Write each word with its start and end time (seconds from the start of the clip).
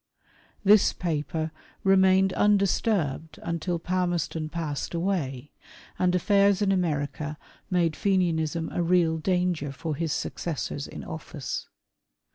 This 0.63 0.93
paper 0.93 1.51
remained 1.83 2.33
undisturbed 2.33 3.37
until 3.43 3.77
Palmerston 3.77 4.49
passed 4.49 4.95
away, 4.95 5.51
and 5.99 6.15
affairs 6.15 6.59
in 6.63 6.71
America 6.71 7.37
made 7.69 7.95
Fenianism 7.95 8.71
a 8.71 8.81
real 8.81 9.19
danger 9.19 9.71
for 9.71 9.95
his 9.95 10.11
successors 10.11 10.87
in 10.87 11.03
office. 11.03 11.67